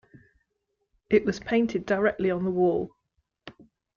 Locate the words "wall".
2.49-2.89